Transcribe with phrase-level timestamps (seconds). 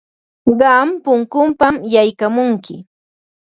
[0.59, 2.75] Qam punkunpam yaykamunki.